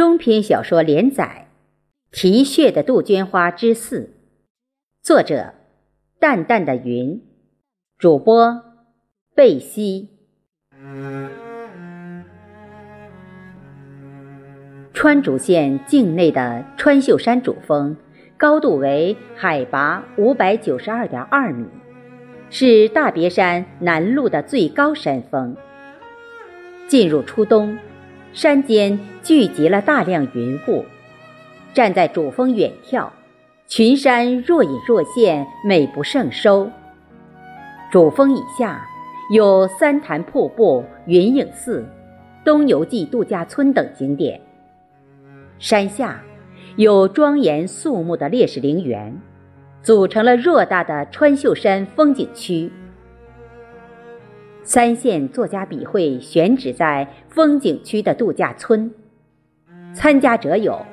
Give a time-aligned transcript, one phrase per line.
[0.00, 1.48] 中篇小说连载
[2.18, 4.14] 《啼血的杜鹃花》之四，
[5.02, 5.52] 作者：
[6.18, 7.20] 淡淡的云，
[7.98, 8.62] 主播：
[9.34, 10.08] 贝西。
[14.94, 17.94] 川主线境内的川秀山主峰，
[18.38, 21.66] 高度为海拔五百九十二点二米，
[22.48, 25.54] 是大别山南麓的最高山峰。
[26.88, 27.76] 进入初冬。
[28.32, 30.84] 山间聚集了大量云雾，
[31.74, 33.08] 站在主峰远眺，
[33.66, 36.70] 群山若隐若现，美不胜收。
[37.90, 38.86] 主峰以下
[39.32, 41.84] 有三潭瀑布、云影寺、
[42.44, 44.40] 东游记度假村等景点。
[45.58, 46.22] 山下
[46.76, 49.20] 有庄严肃穆的烈士陵园，
[49.82, 52.70] 组成了偌大的川秀山风景区。
[54.62, 58.92] 三县作家笔会选址在风景区的度假村，
[59.94, 60.84] 参加者有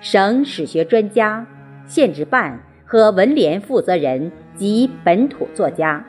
[0.00, 1.46] 省史学专家、
[1.84, 6.02] 县直办和文联负责人及本土作家。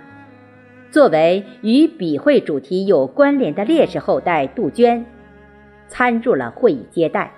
[0.89, 5.05] 作为与笔会主题有关联的烈士后代杜鹃，
[5.89, 7.33] 参入了会议接待。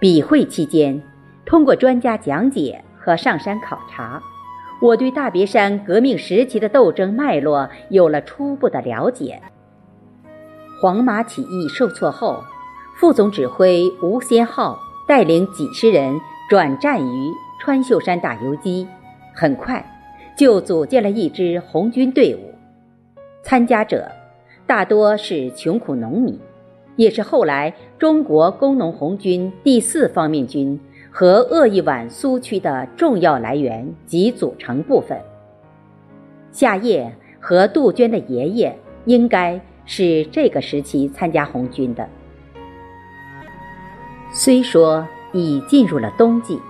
[0.00, 1.00] 笔会期间，
[1.46, 4.20] 通过专家讲解和上山考察。
[4.80, 9.40] 我对大别山革命时期的斗争脉络有了初步的了解。
[10.80, 12.42] 黄马起义受挫后，
[12.94, 18.86] 副总指挥吴先浩带领几十人转战于川秀山打游击，
[19.34, 19.84] 很快
[20.36, 22.54] 就组建了一支红军队伍。
[23.42, 24.10] 参加者
[24.66, 26.38] 大多是穷苦农民，
[26.96, 30.78] 也是后来中国工农红军第四方面军。
[31.10, 35.18] 和鄂豫皖苏区的重要来源及组成部分。
[36.52, 42.08] 夏夜和杜鹃的爷爷应该是这个时期参加红军的。
[44.30, 46.60] 虽说已进入了冬季，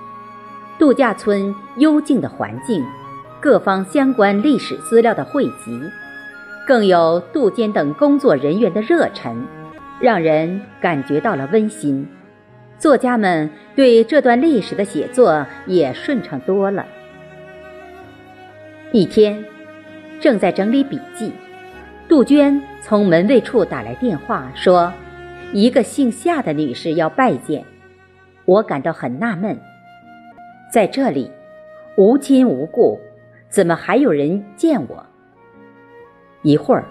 [0.79, 2.83] 度假村幽静的环境，
[3.41, 5.79] 各方相关历史资料的汇集，
[6.67, 9.45] 更有杜鹃等工作人员的热忱，
[10.01, 12.09] 让人感觉到了温馨。
[12.79, 16.87] 作家们对这段历史的写作也顺畅多了。
[18.93, 19.45] 一天，
[20.21, 21.33] 正在整理笔记，
[22.09, 24.91] 杜鹃从门卫处打来电话，说
[25.53, 27.63] 一个姓夏的女士要拜见。
[28.47, 29.61] 我感到很纳闷，
[30.73, 31.31] 在这里
[31.99, 32.99] 无亲无故，
[33.51, 35.05] 怎么还有人见我？
[36.41, 36.87] 一会儿，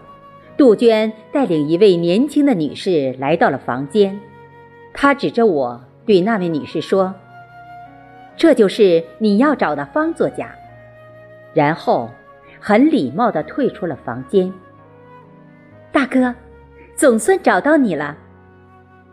[0.56, 4.20] 杜鹃带领一位年轻的女士来到了房间。
[4.94, 7.16] 她指着我对那位女士说
[8.38, 10.52] ：“这就是你要找的方作家。”
[11.56, 12.08] 然后
[12.60, 14.54] 很礼貌地退出了房间。
[15.98, 16.32] 大哥，
[16.96, 18.16] 总算找到你了。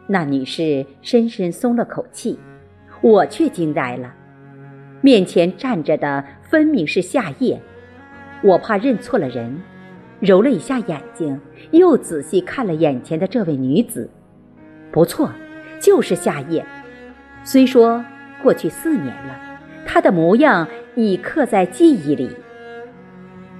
[0.07, 2.39] 那女士深深松了口气，
[3.01, 4.13] 我却惊呆了。
[5.01, 7.59] 面前站着的分明是夏夜，
[8.43, 9.59] 我怕认错了人，
[10.21, 11.41] 揉了一下眼睛，
[11.71, 14.11] 又仔细看了眼前的这位女子，
[14.93, 15.33] 不错。
[15.81, 16.63] 就是夏夜，
[17.45, 18.05] 虽说
[18.43, 19.35] 过去四年了，
[19.87, 22.29] 她的模样已刻在记忆里，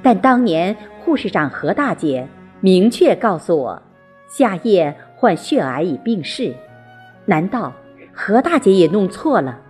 [0.03, 2.29] 但当年护士长何大姐
[2.65, 3.83] 明确告诉我，
[4.27, 6.55] 夏夜患血癌已病逝。
[7.27, 7.71] 难道
[8.11, 9.61] 何大姐也弄错了？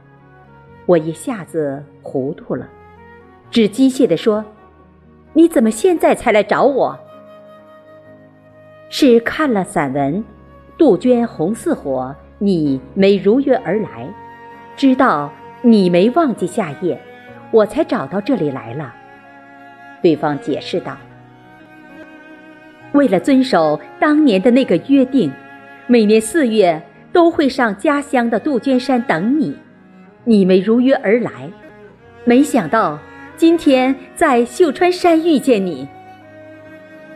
[0.86, 2.68] 我一下子糊涂了，
[3.50, 4.44] 只机械地说
[5.34, 6.96] ：“你怎么现在才来找我？”
[8.88, 10.18] 是看了散文
[10.78, 12.14] 《杜鹃红似火》。
[12.38, 14.08] 你没如约而来，
[14.76, 17.00] 知道你没忘记夏夜，
[17.50, 18.94] 我才找到这里来了。
[20.00, 20.96] 对方解释道
[22.94, 25.30] ：“为了遵守当年的那个约定，
[25.86, 26.82] 每年四月
[27.12, 29.56] 都会上家乡的杜鹃山等你。
[30.24, 31.30] 你没如约而来，
[32.24, 32.98] 没想到
[33.36, 35.86] 今天在秀川山遇见你。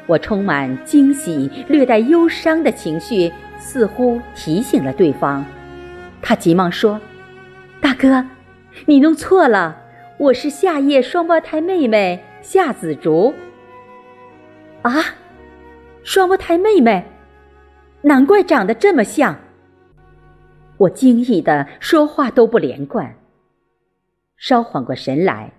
[0.06, 5.44] 我充满惊喜、略带忧伤的情绪。”似乎提醒了对方，
[6.22, 6.98] 他急忙说
[7.82, 8.24] ：“大哥，
[8.86, 9.76] 你弄错了，
[10.16, 13.34] 我是夏夜双胞胎妹妹夏子竹。”
[14.82, 15.04] 啊，
[16.02, 17.04] 双胞胎妹妹，
[18.02, 19.36] 难怪长得这么像。
[20.76, 23.14] 我惊异的说话都不连贯。
[24.36, 25.52] 稍缓过神来，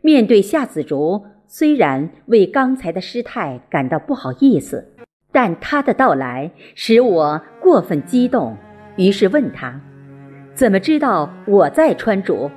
[0.00, 4.86] 面对夏子竹，虽然为刚才的失态感到不好意思。
[5.32, 8.56] 但他的到来使我过分激动，
[8.96, 9.80] 于是问他
[10.54, 12.50] ：“怎么知道我在川竹？”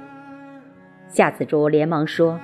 [1.07, 2.39] 夏子竹连忙说：“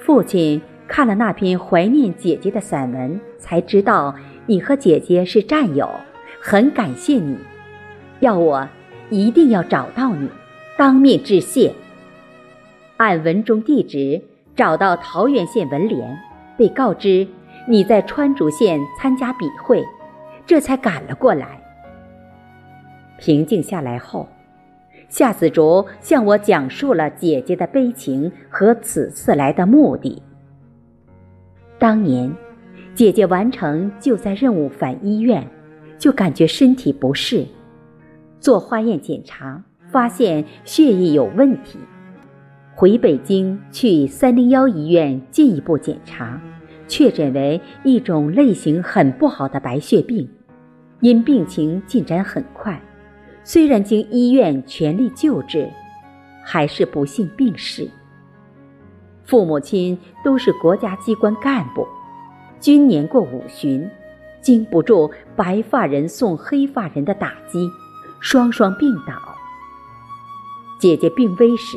[0.00, 4.14] 父亲看了那篇怀念姐姐的散文，才知道
[4.46, 5.90] 你和姐姐是战友，
[6.40, 7.36] 很感谢你。
[8.20, 8.68] 要我
[9.10, 10.28] 一定要找到你，
[10.78, 11.72] 当面致谢。
[12.96, 14.22] 按文中地址
[14.54, 16.16] 找到桃源县文联，
[16.56, 17.26] 被告知
[17.68, 19.84] 你在川竹县参加笔会，
[20.46, 21.60] 这才赶了过来。
[23.18, 24.28] 平静下来后，
[25.08, 30.22] 夏子竹向我讲述了姐姐的悲情和此次来的目的。
[31.78, 32.32] 当年，
[32.94, 35.46] 姐姐完成救灾任务返医院，
[35.98, 37.44] 就感觉身体不适，
[38.40, 41.78] 做化验检查发现血液有问题，
[42.74, 46.40] 回北京去三零幺医院进一步检查，
[46.88, 50.26] 确诊为一种类型很不好的白血病，
[51.00, 52.80] 因病情进展很快，
[53.44, 55.68] 虽然经医院全力救治，
[56.42, 57.86] 还是不幸病逝。
[59.26, 61.86] 父母亲都是国家机关干部，
[62.60, 63.88] 均年过五旬，
[64.40, 67.68] 经不住白发人送黑发人的打击，
[68.20, 69.14] 双双病倒。
[70.78, 71.76] 姐姐病危时，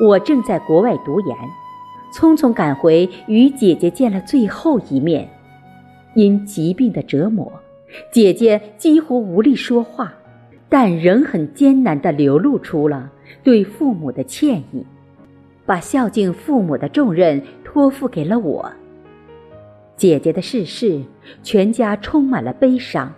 [0.00, 1.36] 我正在国外读研，
[2.14, 5.28] 匆匆赶回与姐姐见了最后一面。
[6.14, 7.52] 因疾病的折磨，
[8.10, 10.12] 姐姐几乎无力说话，
[10.68, 13.10] 但仍很艰难地流露出了
[13.42, 14.86] 对父母的歉意。
[15.72, 18.70] 把孝敬父母的重任托付给了我。
[19.96, 21.00] 姐姐的逝世，
[21.42, 23.10] 全家充满了悲伤。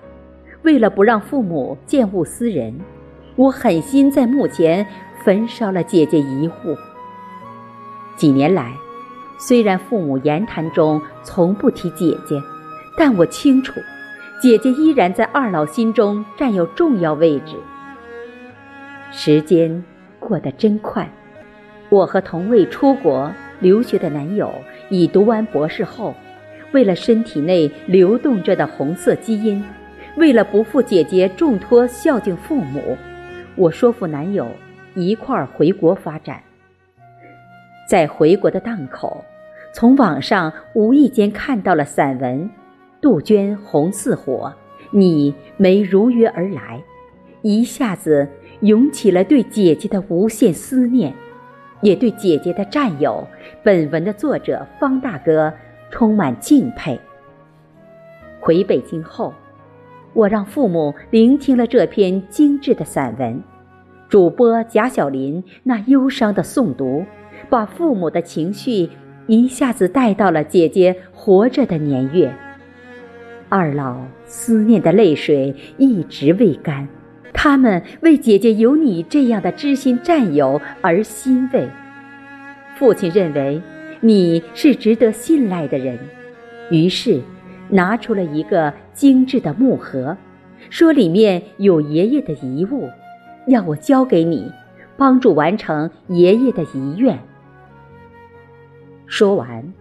[0.63, 2.73] 为了不让父母见物思人，
[3.35, 4.87] 我狠心在墓前
[5.25, 6.77] 焚烧了姐姐遗物。
[8.15, 8.73] 几年来，
[9.37, 12.41] 虽然父母言谈中从不提姐姐，
[12.97, 13.81] 但我清楚，
[14.41, 17.57] 姐姐依然在二老心中占有重要位置。
[19.11, 19.85] 时间
[20.21, 21.13] 过得真快。
[21.95, 24.53] 我和同为出国留学的男友
[24.89, 26.13] 已读完博士后，
[26.73, 29.63] 为了身体内流动着的红色基因，
[30.17, 32.97] 为了不负姐姐重托孝敬父母，
[33.55, 34.49] 我说服男友
[34.97, 36.43] 一块儿回国发展。
[37.89, 39.25] 在回国的档口，
[39.73, 42.41] 从网上无意间看到了散文
[43.01, 44.53] 《杜鹃红似火》，
[44.91, 46.83] 你没如约而来，
[47.43, 48.27] 一下子
[48.63, 51.15] 涌起了对姐姐的无限思念。
[51.85, 53.23] 也对姐姐的战友，
[53.63, 55.53] 本文的作者方大哥
[55.91, 56.99] 充满敬佩。
[58.41, 59.35] 回北京后，
[60.15, 63.39] 我让父母聆听了这篇精致的散文，
[64.09, 67.05] 主播贾小林那忧伤的诵读，
[67.51, 68.89] 把父母的情绪
[69.27, 72.35] 一下子带到了姐姐活着的年月。
[73.51, 76.89] 二老思念的泪水一直未干。
[77.35, 81.69] 他们为姐姐有你这样的知心战友而欣慰。
[82.77, 83.61] 父亲认为
[84.01, 85.99] 你是值得信赖的人，
[86.71, 87.21] 于是
[87.69, 90.17] 拿出了一个精致的木盒，
[90.71, 92.89] 说里面有爷爷的遗物，
[93.49, 94.51] 要我交给你，
[94.97, 97.19] 帮助完成爷爷的遗愿。
[99.07, 99.73] 说完，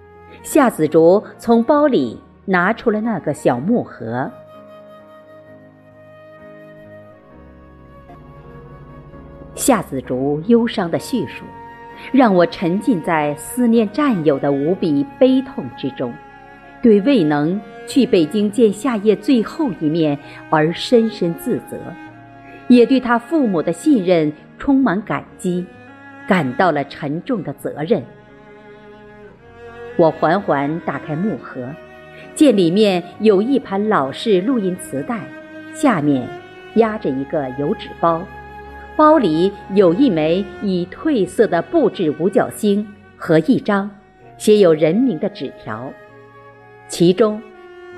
[0.41, 4.29] 夏子竹从包里拿出了那个小木盒。
[9.65, 11.45] 夏子竹忧伤的叙述，
[12.11, 16.13] 让我沉浸在思念战友的无比悲痛之中，
[16.81, 20.19] 对未能去北京见夏夜最后一面
[20.49, 21.77] 而深深自责，
[22.67, 25.65] 也对他父母的信任充满感激，
[26.27, 28.03] 感到了沉重的责任。
[29.95, 31.65] 我缓缓打开木盒，
[32.35, 35.21] 见里面有一盘老式录音磁带，
[35.73, 36.27] 下面
[36.75, 38.21] 压着一个油纸包。
[38.95, 42.85] 包里有一枚已褪色的布制五角星
[43.17, 43.89] 和一张
[44.37, 45.91] 写有人名的纸条，
[46.87, 47.41] 其中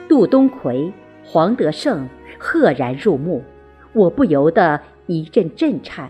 [0.08, 0.92] 杜东奎、
[1.24, 2.08] 黄德胜
[2.40, 3.44] 赫然入目，
[3.92, 6.10] 我不由得一阵震颤，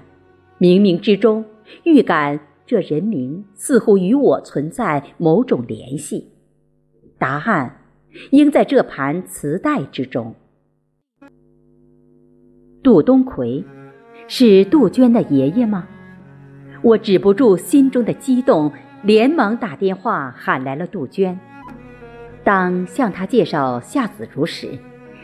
[0.59, 1.43] 冥冥之中
[1.83, 6.29] 预感这人名似乎与我存在某种联系，
[7.17, 7.77] 答案
[8.29, 10.35] 应在这盘磁带之中。
[12.83, 13.63] 杜东奎。
[14.27, 15.87] 是杜鹃的爷爷吗？
[16.81, 18.71] 我止不住心中的激动，
[19.03, 21.39] 连忙打电话喊来了杜鹃。
[22.43, 24.69] 当向他介绍夏子竹时，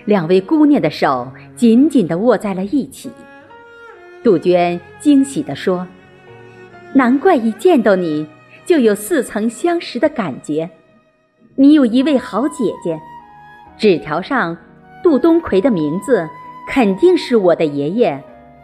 [0.05, 3.11] 两位姑娘的手紧紧地握在了一起。
[4.23, 5.87] 杜鹃惊喜地说
[6.93, 8.27] ：“难怪一见到你
[8.65, 10.69] 就有似曾相识的感觉，
[11.55, 12.99] 你有一位好姐姐。
[13.77, 14.55] 纸条上
[15.03, 16.27] 杜东奎的名字
[16.67, 18.23] 肯定是我的爷爷。”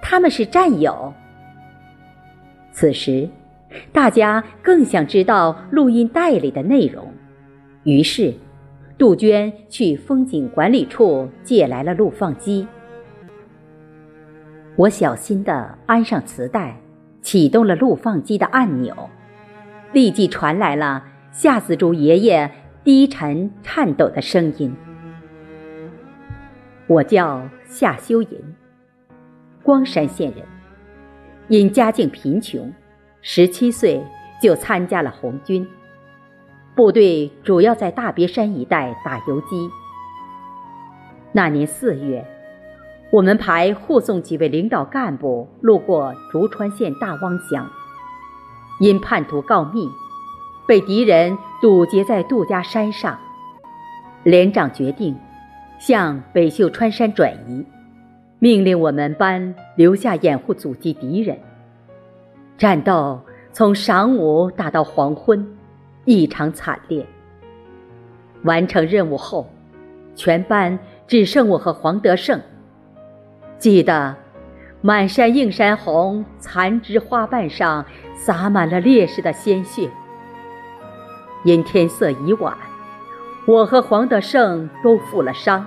[0.10, 1.14] 他们是战友。
[2.72, 3.28] 此时，
[3.92, 7.12] 大家更想知道录音带里的内容，
[7.84, 8.34] 于是，
[8.98, 12.66] 杜鹃去风景管理处借来了录放机。
[14.78, 16.78] 我小心地安上磁带，
[17.22, 19.10] 启动了录放机的按钮，
[19.92, 22.50] 立即传来了夏子竹爷爷
[22.86, 24.74] 低沉颤抖的声音
[26.88, 28.30] ：“我叫夏修银，
[29.68, 30.46] 光山县人，
[31.50, 32.74] 因家境贫穷，
[33.22, 34.02] 十七岁
[34.42, 35.68] 就参加了红军。
[36.74, 39.70] 部队主要在大别山一带打游击。
[41.34, 42.26] 那年四月。”
[43.12, 47.70] 我们排护送几位领导干部路过竹川县大汪乡，
[48.80, 49.90] 因叛徒告密，
[50.66, 53.18] 被敌人堵截在杜家山上。
[54.24, 55.18] 连长决定
[55.78, 57.66] 向北秀川山转移，
[58.40, 61.38] 命令我们班留下掩护阻击敌人。
[62.58, 63.20] 战斗
[63.52, 65.58] 从晌午打到黄昏，
[66.06, 67.06] 异常惨烈。
[68.44, 69.50] 完成任务后，
[70.16, 70.78] 全班
[71.08, 72.40] 只剩我和黄德胜。
[73.58, 74.16] 记得，
[74.82, 77.84] 满山映山红，残枝花瓣上
[78.16, 79.90] 洒满了烈士的鲜血。
[81.44, 82.56] 因天色已晚，
[83.48, 85.66] 我和黄德胜都负了伤，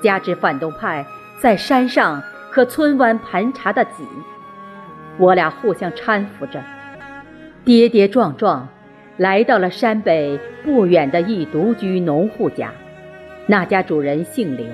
[0.00, 1.04] 加之反动派
[1.42, 2.22] 在山上
[2.52, 4.06] 和村湾盘查的紧，
[5.18, 6.62] 我俩互相搀扶着，
[7.64, 8.68] 跌跌撞撞，
[9.16, 12.70] 来到了山北不远的一独居农户家。
[13.48, 14.64] 那家主人姓刘。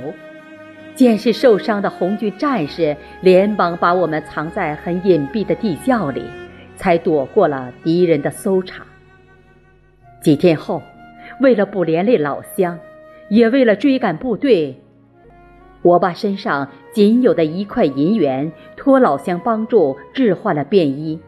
[0.95, 6.23] 见是受伤的红军战士，连忙把我们藏在很隐蔽的地窖里，
[6.77, 8.83] 才躲过了敌人的搜查。
[10.21, 10.83] 几天后，
[11.41, 12.79] 为了不连累老乡，
[13.31, 14.79] 也为了追赶部队，
[15.83, 21.21] 我把身上仅有的一块银元托老乡帮助置换了便衣，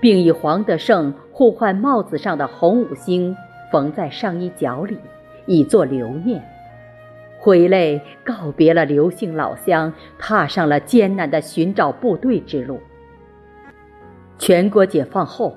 [0.00, 3.34] 并以黄德胜互换帽子上的红五星
[3.72, 4.98] 缝在上衣角里，
[5.46, 6.42] 以作留念。
[7.38, 12.80] 回泪告别了刘姓老乡，踏上了艰难的寻找部队之路。
[14.38, 15.56] 全国解放后，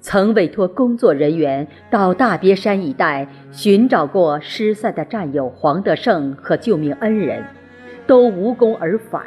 [0.00, 7.44] 曾委托工作人员到大别山一带寻找过失散的战友黄德胜和救命恩人，
[8.06, 9.22] 都无功而返。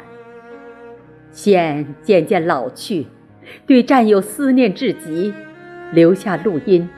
[1.30, 3.06] 现渐渐老去，
[3.66, 5.32] 对战友思念至极，
[5.92, 6.88] 留下录音，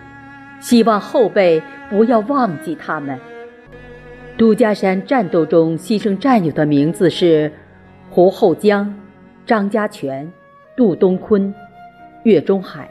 [0.61, 3.19] 希望后辈不要忘记他们。
[4.37, 7.53] 杜家山战斗中牺牲战友的名字是
[8.09, 8.95] 胡厚江、
[9.45, 10.31] 张家全、
[10.77, 11.53] 杜东坤、
[12.23, 12.89] 岳中海、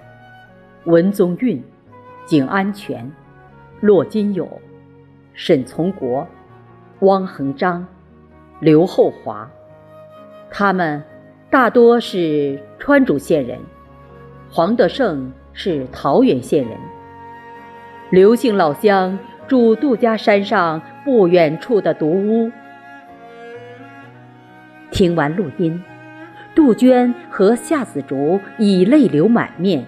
[0.84, 1.64] 文宗运、
[2.26, 3.10] 景安全、
[3.80, 4.50] 骆金友、
[5.34, 6.28] 沈从国、
[7.00, 7.88] 汪恒章、
[8.60, 9.50] 刘厚华。
[10.50, 11.04] 他们
[11.50, 13.60] 大多是川竹县人，
[14.50, 16.78] 黄德胜是桃源县人。
[18.10, 20.82] 刘姓老乡住杜家山上。
[21.08, 22.52] 不远处的独屋。
[24.92, 25.82] 听完录音，
[26.54, 29.86] 杜鹃和夏子竹已泪流满面。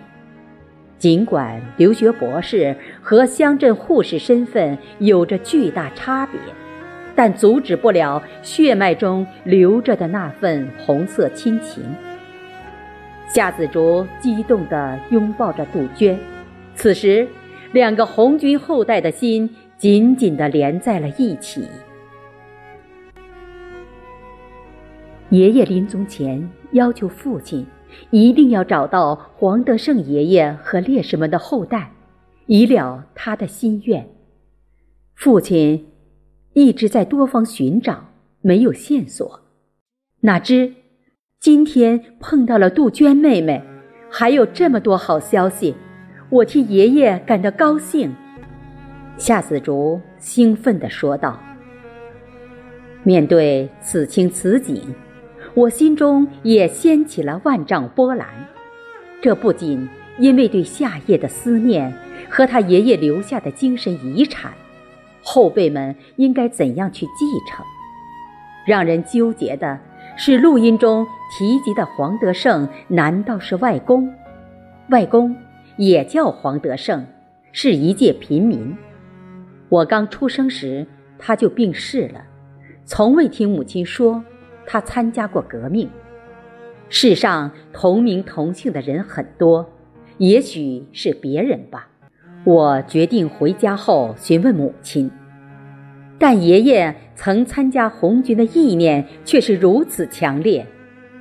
[0.97, 6.39] 尽管留学博士和乡镇护士身份有着巨大差别，
[7.19, 11.83] 但阻止不了血脉中流着的那份红色亲情。
[13.27, 16.17] 夏子竹激动地拥抱着杜鹃，
[16.75, 17.27] 此时，
[17.73, 19.53] 两个红军后代的心。
[19.77, 21.65] 紧紧地连在了一起。
[25.29, 27.65] 爷爷临终前要求父亲
[28.09, 31.91] 一定要找到黄德胜爷爷和烈士们的后代，
[32.45, 34.05] 以了他的心愿。
[35.15, 35.85] 父亲
[36.53, 39.41] 一直在多方寻找，没有线索。
[40.21, 40.73] 哪知
[41.39, 43.63] 今天碰到了杜鹃妹妹，
[44.09, 45.75] 还有这么多好消息，
[46.29, 48.13] 我替爷爷感到高兴。
[49.17, 51.39] 夏子竹兴奋地说道
[53.03, 54.81] ：“面对此情此景，
[55.53, 58.27] 我心中也掀起了万丈波澜。
[59.21, 59.87] 这不仅
[60.17, 61.93] 因为对夏夜的思念
[62.29, 64.53] 和他爷爷留下的精神遗产，
[65.31, 67.63] 后辈们应该怎样去继承？
[68.65, 69.79] 让人纠结的
[70.17, 74.11] 是，录音中提及的黄德胜难道是外公？
[74.89, 75.35] 外公
[75.77, 77.05] 也叫黄德胜，
[77.51, 78.75] 是一介平民。”
[79.69, 80.87] 我刚出生时，
[81.19, 82.23] 他就病逝了，
[82.83, 84.23] 从未听母亲说
[84.65, 85.87] 他参加过革命。
[86.89, 89.69] 世上同名同姓的人很多，
[90.17, 91.87] 也许是别人吧。
[92.45, 95.11] 我决定回家后询问母亲，
[96.19, 100.67] 但爷爷曾参加红军的意念却是如此强烈，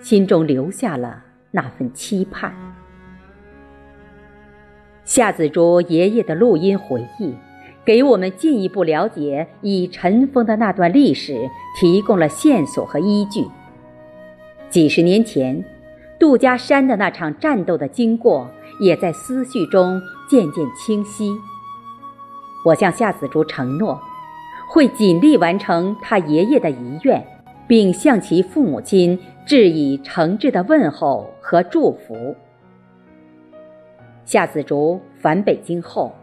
[0.01, 2.53] 心中留下了那份期盼。
[5.05, 7.33] 夏子竹爷爷的录音回忆。
[7.85, 11.49] 给我们进一步了解已尘封的那段历史
[11.81, 13.47] 提供了线索和依据。
[14.69, 15.65] 几十年前，
[16.19, 18.47] 杜家山的那场战斗的经过，
[18.79, 21.35] 也在思绪中渐渐清晰。
[22.63, 23.99] 我向夏子竹承诺，
[24.69, 27.25] 会尽力完成他爷爷的遗愿，
[27.67, 32.37] 并向其父母亲致以诚挚的问候和祝福。
[34.25, 36.15] 夏子竹返北京后，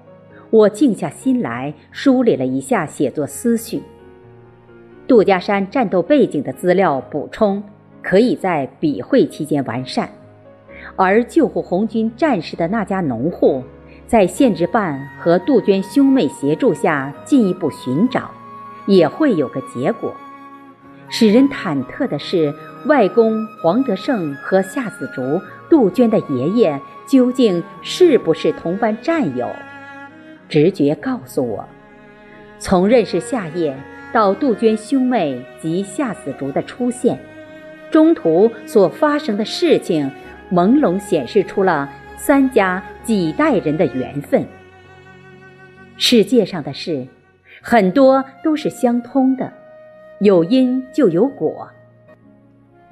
[0.51, 3.81] 我静下心来梳理了一下写作思绪。
[5.07, 7.61] 杜家山战斗背景的资料补充。
[8.07, 10.07] 可以在笔会期间完善，
[10.95, 13.63] 而救护红军战士的那家农户，
[14.05, 18.29] 在县直办和杜鹃兄妹协助下进一步寻找，
[18.87, 20.13] 也会有个结果。
[21.09, 22.53] 使人忐忑的是，
[22.85, 25.39] 外公黄德胜和夏子竹、
[25.69, 29.47] 杜鹃的爷爷究竟是不是同班战友？
[30.49, 31.67] 直觉告诉我，
[32.59, 33.77] 从认识夏夜
[34.11, 37.19] 到杜鹃兄妹及夏子竹的出现。
[37.91, 40.09] 中途所发生的事情，
[40.51, 44.43] 朦胧显示出了三家几代人的缘分。
[45.97, 47.07] 世界上的事，
[47.67, 49.51] 很多都是相通的，
[50.19, 51.67] 有因就有果。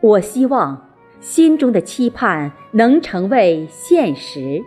[0.02, 0.90] 我希望
[1.20, 4.60] 心中的期盼能成为现实。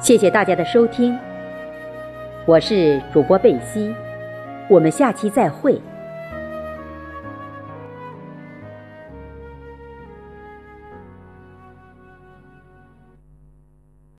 [0.00, 1.14] 谢谢大家的收听，
[2.46, 3.94] 我是主播贝西。
[4.66, 5.78] 我们下期再会。